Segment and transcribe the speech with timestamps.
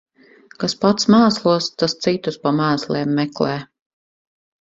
[0.61, 3.53] Kas pats mēslos, tas citus pa mēsliem meklē.